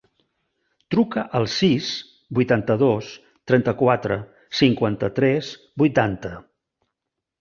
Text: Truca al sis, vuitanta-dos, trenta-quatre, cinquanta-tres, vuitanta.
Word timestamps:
Truca 0.93 1.25
al 1.39 1.43
sis, 1.55 1.89
vuitanta-dos, 2.39 3.11
trenta-quatre, 3.51 4.17
cinquanta-tres, 4.63 5.53
vuitanta. 5.83 6.33